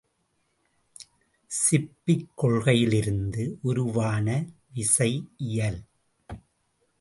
சிப்பக் 1.51 2.27
கொள்கையிலிருந்து 2.37 3.53
உருவான 3.61 4.45
விசைஇயல். 4.75 5.81